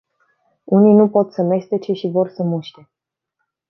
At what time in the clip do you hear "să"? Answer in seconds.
1.33-1.41, 2.29-2.43